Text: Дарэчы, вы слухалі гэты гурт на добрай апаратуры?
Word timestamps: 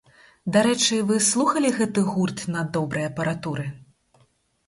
Дарэчы, 0.53 0.95
вы 1.09 1.17
слухалі 1.25 1.69
гэты 1.75 2.03
гурт 2.11 2.39
на 2.55 2.61
добрай 2.77 3.05
апаратуры? 3.11 3.67